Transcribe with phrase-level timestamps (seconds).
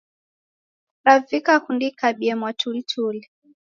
[0.93, 3.21] Kukavika kunikabie mwatulituli